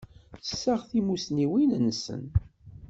[0.39, 2.23] Tessaɣ timussniwin nsen.